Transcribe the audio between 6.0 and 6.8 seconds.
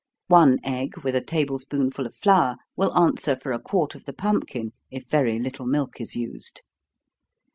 is used.